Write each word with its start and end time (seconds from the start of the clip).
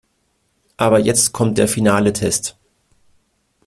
Aber 0.77 0.97
jetzt 0.97 1.31
kommt 1.31 1.59
der 1.59 1.67
finale 1.67 2.11
Test. 2.11 2.57